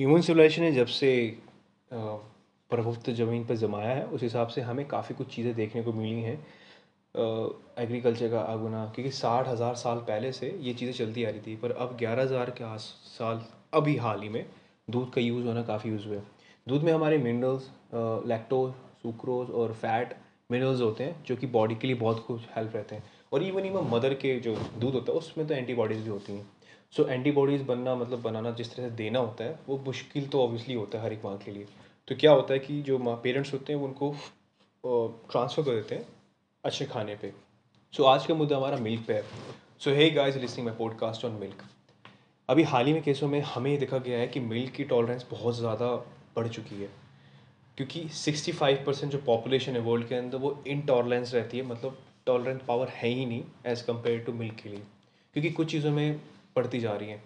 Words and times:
Human 0.00 0.20
civilisation 0.20 0.62
ने 0.62 0.70
जब 0.72 0.86
से 0.88 1.08
प्रभुत्व 1.90 3.12
ज़मीन 3.12 3.44
पर 3.44 3.56
जमाया 3.56 3.88
है, 3.88 4.04
उस 4.04 4.22
हिसाब 4.22 4.48
से 4.48 4.60
हमें 4.60 4.86
काफ़ी 4.88 5.14
कुछ 5.14 5.26
चीज़ें 5.34 5.54
देखने 5.54 5.82
को 5.82 5.92
मिली 5.92 6.22
हैं। 6.22 6.36
एग्रीकल्चर 7.78 8.30
का 8.30 8.40
आगुना, 8.42 8.84
क्योंकि 8.94 9.10
साठ 9.12 9.48
हज़ार 9.48 9.74
साल 9.76 9.98
पहले 10.08 10.30
से 10.32 10.50
ये 10.60 10.72
चीज़ें 10.74 10.92
चलती 10.94 11.24
आ 11.24 11.30
रही 11.30 11.40
थी, 11.40 11.56
पर 11.56 11.72
अब 11.72 11.96
ग्यारह 11.98 12.22
हज़ार 12.22 12.50
के 12.50 12.64
आस, 12.64 12.82
साल, 13.08 13.42
अभी 13.74 13.96
हाल 13.96 14.22
ही 14.22 14.28
में, 14.28 14.46
दूध 14.88 15.12
का 15.12 15.20
यूज़ 15.20 15.46
होना 15.46 15.62
काफ़ी 15.62 15.90
यूज़ 15.90 16.06
हुआ 16.06 16.16
है। 16.16 16.22
दूध 16.66 16.82
में 16.82 16.92
हमारे 16.92 17.18
मिनरल्स 17.18 17.70
लैक्टोज 18.26 18.72
सुक्रोज 19.02 19.50
और 19.50 19.72
फैट 19.74 20.16
मिनरल्स 20.50 20.80
होते 20.80 21.04
हैं, 21.04 21.24
जो 21.24 21.36
कि 21.36 21.46
बॉडी 21.48 21.74
के 21.74 21.86
लिए 21.86 21.96
बहुत 21.96 22.24
कुछ 22.26 22.46
हेल्प 22.56 22.76
रहते 22.76 22.96
हैं। 22.96 23.04
और 23.32 23.42
इवन 23.42 23.64
इवन 23.66 23.86
मदर 23.90 24.14
के 24.14 24.38
जो 24.40 24.56
दूध 24.56 24.94
होता 24.94 25.12
है, 25.12 25.18
उसमें 25.18 25.46
तो 25.46 25.54
एंटीबॉडीज़ 25.54 26.02
भी 26.02 26.10
होती 26.10 26.32
हैं। 26.32 26.46
सो 26.94 27.06
एंटीबॉडीज़ 27.06 27.62
बनना 27.64 27.94
मतलब 27.94 28.22
बनाना 28.22 28.50
जिस 28.50 28.74
तरह 28.74 28.88
से 28.88 28.94
देना 28.96 29.18
होता 29.18 29.44
है 29.44 29.58
वो 29.68 29.78
मुश्किल 29.86 30.26
तो 30.28 30.42
ऑब्वियसली 30.44 30.74
होता 30.74 30.98
है 30.98 31.04
हर 31.04 31.12
एक 31.12 31.24
माँ 31.24 31.36
के 31.38 31.50
लिए। 31.50 31.66
तो 32.08 32.14
क्या 32.16 32.32
होता 32.32 32.54
है 32.54 32.58
कि 32.60 32.80
जो 32.82 32.98
माँ 32.98 33.14
पेरेंट्स 33.24 33.52
होते 33.52 33.72
हैं 33.72 33.80
वो 33.80 33.86
उनको 33.86 34.14
ट्रांसफ़र 35.32 35.64
कर 35.64 35.70
देते 35.70 35.94
हैं 35.94 36.06
अच्छे 36.64 36.84
खाने 36.84 37.14
पे। 37.14 37.32
सो 37.94 38.02
so, 38.02 38.08
आज 38.08 38.26
का 38.26 38.34
मुद्दा 38.34 38.56
हमारा 38.56 38.76
मिल्क 38.78 39.04
पे 39.06 39.14
है। 39.14 39.24
So 39.80 39.90
hey 39.90 40.08
guys 40.10 40.36
listening 40.36 40.66
my 40.68 40.76
podcast 40.78 41.24
on 41.24 41.32
milk 41.32 41.62
अभी 42.48 42.62
हाल 42.64 42.86
ही 42.86 42.92
में 42.92 43.02
केसों 43.02 43.28
में 43.28 43.40
हमें 43.44 43.78
देखा 43.78 43.98
गया 43.98 44.18
है 44.18 44.26
कि 44.28 44.40
मिल्क 44.40 44.72
की 44.72 44.84
टॉलरेंस 44.84 45.26
बहुत 45.30 45.56
ज़्यादा 45.56 45.94
बढ़ 46.36 46.48
चुकी 46.48 46.82
है। 46.82 46.88
क्योंकि 47.78 48.02
65 48.16 48.84
परसेंट 48.86 49.12
जो 49.12 49.18
पॉपुलेशन 49.26 49.72
है 49.72 49.80
वर्ल्ड 49.82 50.08
के 50.08 50.14
अंदर 50.14 50.38
वो 50.38 50.52
इनटॉलरेंस 50.66 51.34
रहती 51.34 51.58
है। 51.58 51.64
मतलब 51.66 51.98
टॉलरेंस 52.26 52.60
पावर 52.68 52.88
है 52.88 53.08
ही 53.08 53.26
नहीं 53.26 53.42
एज़ 53.66 53.84
कंपेयर 53.84 54.18
टू 54.24 54.32
मिल्क 54.32 54.54
के 54.62 54.68
लिए। 54.68 54.82
क्योंकि 55.36 55.50
कुछ 55.50 55.70
चीज़ों 55.70 55.92
में 55.92 56.20
बढ़ती 56.56 56.80
जा 56.80 56.92
रही 56.92 57.08
हैं। 57.08 57.22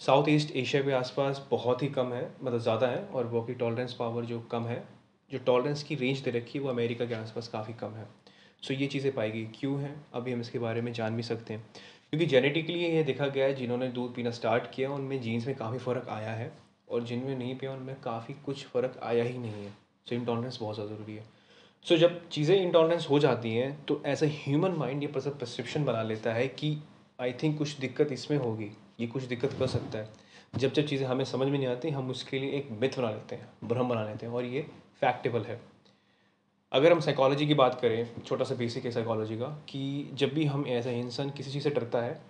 साउथ 0.00 0.28
ईस्ट 0.28 0.54
एशिया 0.56 0.82
के 0.82 0.92
आसपास 0.92 1.46
बहुत 1.50 1.82
ही 1.82 1.88
कम 1.88 2.12
है 2.12 2.24
मतलब 2.42 2.58
ज़्यादा 2.58 2.86
है 2.86 3.04
और 3.06 3.26
वो 3.26 3.42
की 3.42 3.54
टॉलरेंस 3.54 3.92
पावर 3.92 4.24
जो 4.24 4.40
कम 4.52 4.66
है, 4.66 4.82
जो 5.30 5.38
टॉलरेंस 5.38 5.82
की 5.82 5.94
रेंज 5.94 6.20
दे 6.20 6.30
रखी 6.30 6.58
है, 6.58 6.64
वो 6.64 6.70
अमेरिका 6.70 7.06
के 7.06 7.14
आसपास 7.14 7.48
काफ़ी 7.48 7.74
कम 7.74 7.94
है। 7.94 8.06
सो 8.62 8.74
ये 8.74 8.86
चीज़ें 8.86 9.12
पाएगी 9.14 9.44
क्यों 9.54 9.80
हैं, 9.80 9.94
अभी 10.14 10.32
हम 10.32 10.40
इसके 10.40 10.58
बारे 10.58 10.80
में 10.80 10.92
जान 10.92 11.16
भी 11.16 11.22
सकते 11.22 11.54
हैं। 11.54 11.66
क्योंकि 12.10 12.26
जेनेटिकली 12.26 12.78
ये 12.78 13.02
देखा 13.02 13.26
गया 13.26 13.46
है, 13.46 13.54
जिन्होंने 13.54 13.88
दूध 13.88 14.14
पीना 14.14 14.30
स्टार्ट 14.30 14.70
किया, 14.74 14.90
उनमें 14.90 15.20
जीन्स 15.20 15.46
में 15.46 15.56
काफ़ी 15.56 15.78
फ़र्क 15.78 16.08
आया 16.08 16.32
है 16.32 16.52
और 16.88 17.04
जिनमें 17.04 17.36
नहीं 17.36 17.54
पिया, 17.56 17.72
उनमें 17.72 17.94
काफ़ी 18.00 18.34
कुछ 18.46 18.64
फ़र्क 18.66 18.98
आया 19.02 19.24
ही 19.24 19.38
नहीं 19.38 19.64
है। 19.64 19.72
सो 20.06 20.14
इंटॉलरेंस 20.14 20.58
बहुत 20.60 20.74
ज़्यादा 20.74 20.94
ज़रूरी 20.94 21.16
है। 21.16 21.24
सो 21.86 21.96
जब 21.96 22.28
चीज़ें 22.28 22.56
इंटॉलरेंस 22.56 23.06
हो 23.10 23.18
जाती 23.18 23.54
हैं 23.54 23.84
तो 23.84 24.00
एज 24.06 24.22
ए 24.22 24.26
ह्यूमन 24.36 24.72
माइंड 24.72 25.02
ये 25.02 25.08
परसेप्शन 25.08 25.84
बना 25.84 26.02
लेता 26.02 26.32
है 26.32 26.46
कि 26.48 26.76
आई 27.18 27.32
थिंक 27.32 27.56
कुछ 27.58 27.76
दिक्कत 27.78 28.12
इसमें 28.12 28.38
होगी, 28.38 28.70
ये 29.00 29.06
कुछ 29.06 29.22
दिक्कत 29.24 29.52
कर 29.58 29.66
सकता 29.66 29.98
है। 29.98 30.08
जब 30.54 30.72
जब 30.72 30.86
चीज़ें 30.86 31.06
हमें 31.06 31.24
समझ 31.24 31.46
में 31.48 31.58
नहीं 31.58 31.68
आती, 31.68 31.90
हम 31.90 32.10
उसके 32.10 32.38
लिए 32.38 32.50
एक 32.50 32.68
मिथ 32.72 32.98
बना 32.98 33.10
लेते 33.10 33.36
हैं, 33.36 33.48
भ्रम 33.64 33.88
बना 33.88 34.04
लेते 34.04 34.26
हैं 34.26 34.32
और 34.32 34.44
ये 34.44 34.66
फैक्टेबल 35.00 35.42
है। 35.42 35.60
अगर 36.72 36.92
हम 36.92 37.00
साइकोलॉजी 37.00 37.46
की 37.46 37.54
बात 37.54 37.80
करें, 37.80 38.22
छोटा 38.22 38.44
सा 38.44 38.54
बेसिक 38.54 38.84
है 38.84 38.90
साइकोलॉजी 38.90 39.36
का, 39.36 39.46
कि 39.68 40.10
जब 40.14 40.34
भी 40.34 40.44
हम 40.44 40.66
ऐसा 40.68 40.90
इंसान 40.92 41.30
किसी 41.30 41.50
चीज़ 41.50 41.64
से 41.64 41.70
डरता 41.70 42.02
है, 42.02 42.20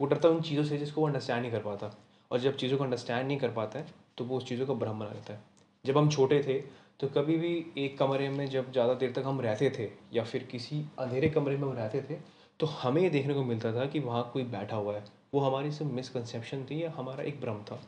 वो 0.00 0.06
डरता 0.06 0.28
उन 0.28 0.40
चीज़ों 0.42 0.64
से 0.64 0.78
जिसको 0.78 1.00
वो 1.00 1.06
अंडरस्टैंड 1.06 1.40
नहीं 1.40 1.50
कर 1.52 1.60
पाता। 1.60 1.94
और 2.30 2.38
जब 2.40 2.56
चीज़ों 2.56 2.78
को 2.78 2.84
अंडरस्टैंड 2.84 3.26
नहीं 3.26 3.38
कर 3.38 3.50
पाता 3.52 3.78
है 3.78 3.86
तो 4.18 4.24
वो 4.24 4.36
उस 4.36 4.44
चीज़ों 4.48 4.66
को 4.66 4.74
भ्रम 4.76 4.98
बना 4.98 5.10
लेता 5.10 5.32
है। 5.32 5.40
जब 5.84 5.98
हम 5.98 6.08
छोटे 6.10 6.42
थे 6.42 6.58
तो 7.00 7.08
कभी 7.10 7.36
भी 7.36 7.54
एक 7.78 7.98
कमरे 7.98 8.28
में 8.30 8.46
जब 8.48 8.72
ज़्यादा 8.72 8.94
देर 8.94 9.12
तक 9.12 9.22
हम 9.26 9.40
रहते 9.40 9.70
थे, 9.70 9.88
या 10.12 10.24
फिर 10.24 10.42
किसी 10.42 10.84
अंधेरे 10.98 11.28
कमरे 11.30 11.56
में 11.56 11.68
हम 11.68 11.74
रहते 11.74 12.00
थे 12.00 12.18
तो 12.60 12.66
हमें 12.66 13.10
देखने 13.10 13.34
को 13.34 13.42
मिलता 13.44 13.72
था 13.72 13.84
कि 13.86 14.00
वहाँ 14.00 14.30
कोई 14.32 14.42
बैठा 14.46 14.76
हुआ 14.76 14.94
है। 14.94 15.04
वो 15.34 15.40
हमारी 15.40 15.70
सिर्फ़ 15.72 15.92
मिसकनसेप्शन 15.92 16.64
थी 16.64 16.82
या 16.82 16.90
हमारा 16.90 17.24
एक 17.24 17.40
भ्रम 17.40 17.62
था। 17.62 17.80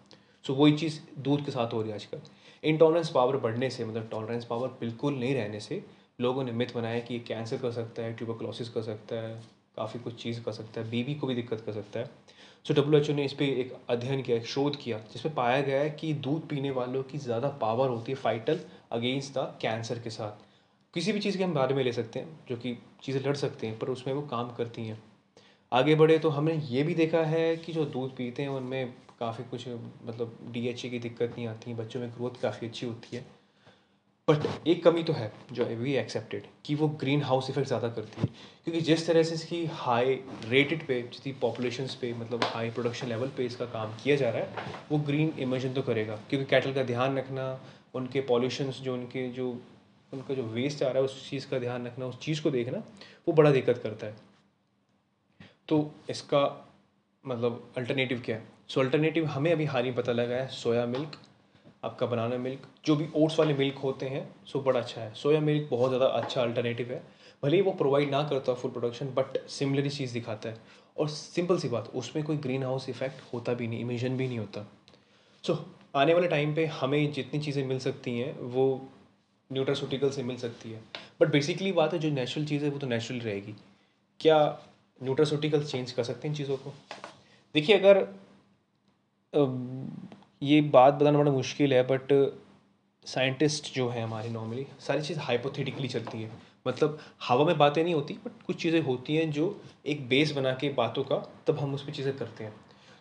सो 0.44 0.54
वही 0.54 0.72
चीज़ 0.72 0.98
दूध 1.18 1.44
के 1.44 1.50
साथ 1.50 1.72
हो 1.72 1.80
रही 1.80 1.90
है 1.90 1.96
आजकल। 1.96 2.20
इंटॉलरेंस 2.64 3.10
पावर 3.10 3.36
बढ़ने 3.36 3.70
से 3.70 3.84
मतलब 3.84 4.08
टॉलरेंस 4.10 4.44
पावर 4.44 4.68
बिल्कुल 4.80 5.14
नहीं 5.14 5.34
रहने 5.34 5.60
से, 5.60 5.82
लोगों 6.20 6.44
ने 6.44 6.52
मिथ 6.52 6.74
बनाया 6.74 7.00
कि 7.00 7.14
ये 7.14 7.20
कैंसर 7.20 7.56
कर 7.56 7.72
सकता 7.72 8.02
है 8.02 8.12
ट्यूबरक्लोसिस 8.12 8.68
कर 8.68 8.82
सकता 8.82 9.16
है, 9.16 9.34
काफ़ी 9.76 10.00
कुछ 10.00 10.22
चीज़ 10.22 10.42
कर 10.42 10.52
सकता 10.52 10.80
है 10.80 10.90
बीबी 10.90 11.14
को 11.14 11.26
भी 11.26 11.34
दिक्कत 11.34 11.62
कर 11.66 11.72
सकता 11.72 12.00
है। 12.00 12.10
सो 12.64 12.74
डब्ल्यू 12.74 13.00
एच 13.00 13.10
ओ 13.10 13.14
ने 13.14 13.24
इस 13.24 13.32
पर 13.32 13.42
एक 13.42 13.74
अध्ययन 13.90 14.22
किया, 14.22 14.36
एक 14.36 14.46
शोध 14.46 14.76
किया 14.76 14.98
जिसमें 15.12 15.34
पाया 15.34 15.60
गया 15.60 15.80
है 15.80 15.90
कि 15.90 16.12
दूध 16.14 16.48
पीने 16.48 16.70
वालों 16.70 17.02
की 17.02 17.18
ज़्यादा 17.18 17.48
पावर 17.60 17.88
होती 17.88 18.12
है 18.12 18.18
फाइटल 18.18 18.60
अगेंस्ट 18.92 19.34
द 19.34 19.52
कैंसर 19.62 19.98
के 19.98 20.10
साथ। 20.10 20.51
किसी 20.94 21.12
भी 21.12 21.20
चीज़ 21.20 21.38
के 21.38 21.44
हम 21.44 21.54
बारे 21.54 21.74
में 21.74 21.84
ले 21.84 21.92
सकते 21.92 22.18
हैं, 22.18 22.38
जो 22.48 22.56
कि 22.56 22.78
चीज़ें 23.02 23.22
लड़ 23.22 23.36
सकते 23.36 23.66
हैं, 23.66 23.78
पर 23.78 23.88
उसमें 23.88 24.14
वो 24.14 24.22
काम 24.22 24.50
करती 24.50 24.86
हैं। 24.86 25.02
आगे 25.72 25.94
बढ़े 25.94 26.18
तो 26.18 26.28
हमने 26.28 26.54
ये 26.54 26.82
भी 26.82 26.94
देखा 26.94 27.18
है 27.18 27.56
कि 27.56 27.72
जो 27.72 27.84
दूध 27.84 28.16
पीते 28.16 28.42
हैं, 28.42 28.48
उनमें 28.48 28.94
काफ़ी 29.20 29.44
कुछ 29.44 29.68
मतलब 29.68 30.38
डी 30.50 30.72
की 30.72 30.98
दिक्कत 30.98 31.30
नहीं 31.30 31.46
आती, 31.46 31.74
बच्चों 31.74 32.00
में 32.00 32.10
ग्रोथ 32.10 32.40
काफ़ी 32.42 32.66
अच्छी 32.66 32.86
होती 32.86 33.16
है। 33.16 33.24
बट 34.28 34.66
एक 34.66 34.84
कमी 34.84 35.02
तो 35.02 35.12
है, 35.12 35.32
जो 35.52 35.64
वी 35.64 35.94
एक्सेप्टेड 35.94 36.46
कि 36.64 36.74
वो 36.74 36.88
ग्रीन 36.88 37.22
हाउस 37.22 37.50
इफ़ेक्ट 37.50 37.68
ज़्यादा 37.68 37.88
करती 37.88 38.20
है। 38.20 38.26
क्योंकि 38.64 38.80
जिस 38.80 39.06
तरह 39.06 39.22
से 39.22 39.34
इसकी 39.34 39.64
हाई 39.66 40.14
रेटेड 40.48 40.86
पे, 40.86 41.02
जितनी 41.02 41.32
पॉपुलेशन 41.32 41.86
पे 42.00 42.12
मतलब 42.14 42.44
हाई 42.44 42.70
प्रोडक्शन 42.70 43.06
लेवल 43.06 43.28
पे 43.28 43.46
इसका 43.46 43.64
काम 43.64 43.94
किया 44.04 44.16
जा 44.16 44.30
रहा 44.30 44.42
है, 44.42 44.82
वो 44.92 44.98
ग्रीन 44.98 45.32
इमर्जन 45.38 45.72
तो 45.72 45.82
करेगा। 45.82 46.16
क्योंकि 46.30 46.46
कैटल 46.46 46.72
का 46.72 46.82
ध्यान 46.82 47.18
रखना, 47.18 47.60
उनके 47.94 48.20
पॉल्यूशंस 48.20 48.80
जो 48.80 48.94
उनके, 48.94 49.28
जो 49.28 49.62
उनका 50.12 50.34
जो 50.34 50.42
वेस्ट 50.44 50.82
आ 50.82 50.88
रहा 50.88 50.98
है 50.98 51.04
उस 51.04 51.30
चीज़ 51.30 51.48
का 51.48 51.58
ध्यान 51.58 51.86
रखना 51.86 52.06
उस 52.06 52.18
चीज़ 52.20 52.42
को 52.42 52.50
देखना 52.50 52.78
वो 53.28 53.32
बड़ा 53.32 53.50
दिक्कत 53.50 53.78
करता 53.78 54.06
है। 54.06 54.16
तो 55.68 55.90
इसका 56.10 56.44
मतलब 57.24 57.72
अल्टरनेटिव 57.78 58.22
क्या 58.24 58.36
है? 58.36 58.42
सो 58.68 58.80
so, 58.80 58.86
अल्टरनेटिव 58.86 59.26
हमें 59.26 59.52
अभी 59.52 59.64
हाल 59.64 59.84
ही 59.84 59.92
पता 59.92 60.12
लगा 60.12 60.34
है 60.34 60.48
सोया 60.48 60.86
मिल्क 60.86 61.16
आपका 61.84 62.06
बनाना 62.06 62.36
मिल्क 62.38 62.66
जो 62.84 62.96
भी 62.96 63.06
ओट्स 63.16 63.38
वाले 63.38 63.54
मिल्क 63.54 63.78
होते 63.78 64.08
हैं 64.08 64.28
सो 64.46 64.60
बड़ा 64.60 64.80
अच्छा 64.80 65.00
है। 65.00 65.14
सोया 65.14 65.40
मिल्क 65.40 65.68
बहुत 65.70 65.90
ज़्यादा 65.90 66.06
अच्छा 66.06 66.42
अल्टरनेटिव 66.42 66.92
है। 66.92 67.02
भले 67.42 67.56
ही 67.56 67.62
वो 67.62 67.72
प्रोवाइड 67.72 68.10
ना 68.10 68.22
करता 68.22 68.54
फुल 68.54 68.70
प्रोडक्शन 68.70 69.06
बट 69.06 69.38
सिमिलर 69.48 69.88
चीज़ 69.88 70.12
दिखाता 70.14 70.48
है। 70.48 70.60
और 70.98 71.08
सिंपल 71.08 71.58
सी 71.58 71.68
बात 71.68 71.90
उसमें 71.94 72.24
कोई 72.24 72.36
ग्रीन 72.36 72.62
हाउस 72.62 72.88
इफ़ेक्ट 72.88 73.20
होता 73.34 73.54
भी 73.54 73.68
नहीं 73.68 73.80
इमिशन 73.80 74.16
भी 74.16 74.28
नहीं 74.28 74.38
होता। 74.38 74.66
सो 75.44 75.52
so, 75.52 75.58
आने 75.96 76.14
वाले 76.14 76.28
टाइम 76.28 76.54
पे 76.54 76.66
हमें 76.66 77.12
जितनी 77.12 77.40
चीज़ें 77.40 77.64
मिल 77.66 77.78
सकती 77.78 78.18
हैं 78.18 78.38
वो 78.38 78.66
न्यूट्रासूटिकल 79.52 80.10
से 80.10 80.22
मिल 80.22 80.36
सकती 80.36 80.70
है। 80.70 80.80
बट 81.20 81.28
बेसिकली 81.28 81.72
बात 81.72 81.92
है 81.92 81.98
जो 81.98 82.10
नेचुरल 82.10 82.46
चीज़ 82.46 82.64
है, 82.64 82.70
वो 82.70 82.78
तो 82.78 82.86
नेचुरल 82.86 83.20
रहेगी। 83.20 83.54
क्या 84.20 84.38
न्यूट्रासूटिकल 85.00 85.64
चेंज 85.64 85.92
कर 85.92 86.04
सकते 86.04 86.28
हैं 86.28 86.34
इन 86.34 86.38
चीज़ों 86.38 86.56
को? 86.56 86.74
देखिए, 87.54 87.78
अगर 87.78 88.06
ये 90.42 90.60
बात 90.60 90.94
बताना 90.94 91.18
बड़ा 91.18 91.32
मुश्किल 91.32 91.72
है 91.72 91.82
बट 91.86 92.12
साइंटिस्ट 93.06 93.72
जो 93.74 93.88
है 93.88 94.02
हमारे 94.02 94.28
नॉर्मली 94.30 94.66
सारी 94.80 95.02
चीज़ 95.02 95.18
हाइपोथेटिकली 95.18 95.88
चलती 95.88 96.22
है। 96.22 96.30
मतलब 96.66 96.98
हवा 97.22 97.44
में 97.44 97.56
बातें 97.58 97.82
नहीं 97.84 97.94
होती 97.94 98.14
बट 98.24 98.42
कुछ 98.46 98.56
चीज़ें 98.62 98.80
होती 98.80 99.16
हैं 99.16 99.30
जो 99.30 99.46
एक 99.86 100.08
बेस 100.08 100.32
बना 100.32 100.52
के 100.54 100.68
बातों 100.72 101.04
का, 101.04 101.16
तब 101.46 101.58
हम 101.58 101.74
उस 101.74 101.84
पर 101.86 101.92
चीज़ें 101.92 102.16
करते 102.16 102.44
हैं। 102.44 102.52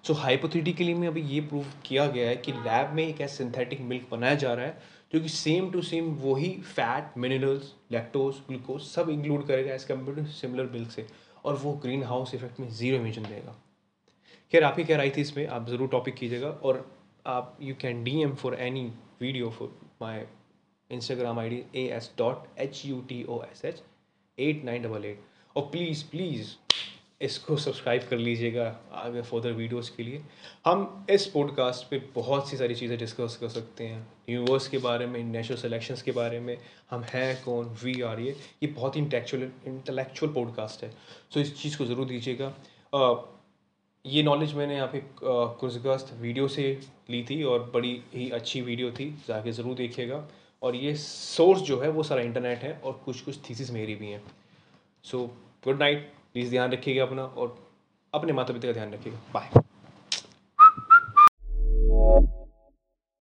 सो 0.04 0.14
हाइपोथेटिकली 0.14 0.94
में 0.94 1.08
अभी 1.08 1.22
ये 1.24 1.42
प्रूव 1.42 1.66
किया 1.86 2.06
गया 2.08 2.30
है 2.30 2.36
कि 2.36 2.52
लैब 2.52 2.94
में 2.94 3.04
एक 3.04 3.22
ऐसा 3.22 3.36
सिंथेटिक 3.36 3.82
मिल्क 3.82 4.08
बनाया 4.12 4.36
जा 4.36 4.54
रहा 4.54 4.66
है 4.66 4.78
जो 5.14 5.20
कि 5.22 5.30
सेम 5.30 5.70
टू 5.72 5.82
सेम 5.82 6.14
वही 6.22 6.50
फैट 6.66 7.18
मिनरल्स 7.18 7.74
लैक्टोज 7.92 8.36
ग्लूकोज 8.48 8.82
सब 8.82 9.10
इंक्लूड 9.10 9.46
करेगा 9.48 9.74
as 9.74 9.84
compare 9.84 10.18
to 10.18 10.26
similar 10.32 10.70
milk 10.72 10.92
से। 10.92 11.06
और 11.46 11.56
वो 11.58 11.74
ग्रीन 11.84 12.04
हाउस 12.04 12.34
इफ़ेक्ट 12.36 12.60
में 12.60 12.70
ज़ीरो 12.70 12.98
इमिशन 12.98 13.24
देगा। 13.24 13.56
खैर 14.54 14.64
आप 14.64 14.76
ही 14.78 14.84
क्या 14.84 14.98
राय 14.98 15.10
थी 15.10 15.22
इसमें? 15.22 15.46
आप 15.48 15.70
ज़रूर 15.70 15.88
टॉपिक 15.90 16.16
कीजिएगा 16.16 16.50
और 16.50 16.86
आप 17.26 17.58
you 17.62 17.76
can 17.82 18.04
D 18.04 18.22
M 18.22 18.34
for 18.36 18.56
any 18.60 18.86
video 19.22 19.50
for 19.50 19.76
my 20.02 20.24
Instagram 20.90 21.40
I 21.40 21.50
D 21.50 21.64
A 21.76 21.88
S 21.96 22.12
dot 22.18 22.48
H 22.60 22.82
U 22.86 23.02
T 23.10 23.24
O 23.24 23.42
S 23.44 23.66
H 23.66 23.82
eight 24.38 24.64
nine 24.66 24.82
double 24.84 25.06
eight 25.06 25.24
और 25.56 25.64
प्लीज़ 25.72 26.04
प्लीज़ 26.12 26.56
इसको 27.22 27.56
सब्सक्राइब 27.58 28.04
कर 28.10 28.18
लीजिएगा 28.18 28.66
आगे 28.94 29.22
फर्दर 29.22 29.52
वीडियोस 29.52 29.90
के 29.90 30.04
लिए। 30.04 30.22
हम 30.66 31.06
इस 31.10 31.26
पॉडकास्ट 31.28 31.90
पे 31.90 31.98
बहुत 32.16 32.50
सी 32.50 32.58
सारी 32.58 32.76
चीज़ें 32.76 32.98
डिस्कस 33.00 33.38
कर 33.42 33.50
सकते 33.50 33.88
हैं। 33.88 34.06
यूनिवर्स 34.30 34.68
के 34.68 34.78
बारे 34.78 35.06
में 35.06 35.24
नेशनल 35.24 35.58
सिलेक्शंस 35.58 36.02
के 36.02 36.12
बारे 36.12 36.40
में, 36.40 36.58
हम 36.92 37.04
हैं 37.04 37.44
कौन 37.44 37.76
वी 37.84 38.02
आर 38.02 38.20
ये। 38.20 38.36
ये 38.64 38.68
बहुत 38.68 38.96
ही 38.96 39.02
इंटेक्चुअल 39.02 39.44
इंटेलेक्चुअल 39.68 40.34
पॉडकास्ट 40.34 40.84
है। 40.84 40.92
सो 41.34 41.40
इस 41.40 41.56
चीज़ 41.62 41.78
को 41.78 41.86
ज़रूर 41.86 42.08
दीजिएगा। 42.08 42.54
ये 44.06 44.24
नॉलेज 44.24 44.54
मैंने 44.56 44.76
यहाँ 44.76 44.88
पे 44.88 45.02
कुर्जगस्त 45.22 46.14
वीडियो 46.22 46.48
से 46.48 46.64
ली 47.10 47.24
थी 47.24 47.42
और 47.44 47.70
बड़ी 47.74 48.02
ही 48.14 48.30
अच्छी 48.32 48.62
वीडियो 48.62 48.92
थी। 48.92 49.10
जाके 49.28 49.52
ज़रूर 49.52 49.76
देखिएगा। 49.76 50.28
और 50.62 50.76
ये 50.76 50.96
सोर्स 50.96 51.62
जो 51.62 51.80
है 51.82 51.90
वो 51.90 52.04
सारा 52.04 52.22
इंटरनेट 52.22 52.60
है 52.60 52.74
और 52.76 53.02
कुछ 53.06 53.22
कुछ 53.22 53.38
थीसिस 53.50 53.72
मेरी 53.72 53.96
भी 53.96 54.08
हैं। 54.08 54.22
सो 55.06 55.26
गुड 55.66 55.80
नाइट 55.80 56.12
प्लीज़ 56.36 56.50
ध्यान 56.50 56.72
रखिएगा 56.72 57.04
अपना 57.04 57.24
और 57.24 57.58
अपने 58.14 58.34
माता 58.34 58.54
पिता 58.54 58.68
का 58.68 58.74
ध्यान 58.74 58.94
रखिएगा। 58.94 59.20
बाय। 59.34 59.62